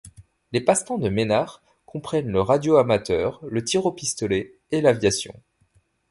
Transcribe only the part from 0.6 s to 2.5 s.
passe-temps de Maynard comprennent le